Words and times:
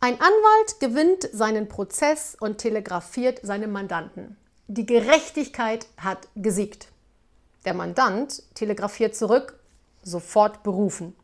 Ein 0.00 0.14
Anwalt 0.20 0.78
gewinnt 0.78 1.28
seinen 1.32 1.66
Prozess 1.66 2.36
und 2.38 2.58
telegrafiert 2.58 3.40
seinem 3.42 3.72
Mandanten. 3.72 4.36
Die 4.68 4.86
Gerechtigkeit 4.86 5.88
hat 5.96 6.28
gesiegt. 6.36 6.86
Der 7.64 7.74
Mandant 7.74 8.44
telegrafiert 8.54 9.16
zurück, 9.16 9.58
sofort 10.04 10.62
berufen. 10.62 11.16